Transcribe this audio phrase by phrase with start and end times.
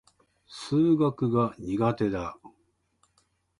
[0.47, 2.35] 数学が苦手だ。